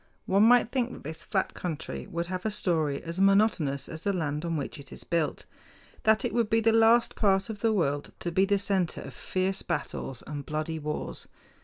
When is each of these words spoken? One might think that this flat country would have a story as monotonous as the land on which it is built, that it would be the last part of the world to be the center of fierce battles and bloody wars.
One 0.25 0.41
might 0.41 0.71
think 0.71 0.91
that 0.93 1.03
this 1.03 1.21
flat 1.21 1.53
country 1.53 2.07
would 2.07 2.25
have 2.25 2.43
a 2.43 2.49
story 2.49 3.03
as 3.03 3.19
monotonous 3.19 3.87
as 3.87 4.01
the 4.01 4.11
land 4.11 4.43
on 4.43 4.57
which 4.57 4.79
it 4.79 4.91
is 4.91 5.03
built, 5.03 5.45
that 6.05 6.25
it 6.25 6.33
would 6.33 6.49
be 6.49 6.59
the 6.59 6.73
last 6.73 7.15
part 7.15 7.51
of 7.51 7.59
the 7.59 7.71
world 7.71 8.11
to 8.21 8.31
be 8.31 8.45
the 8.45 8.57
center 8.57 9.01
of 9.01 9.13
fierce 9.13 9.61
battles 9.61 10.23
and 10.25 10.43
bloody 10.43 10.79
wars. 10.79 11.27